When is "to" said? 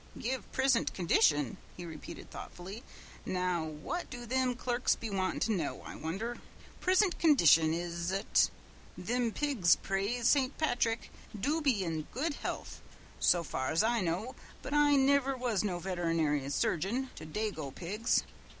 5.41-5.51, 17.15-17.23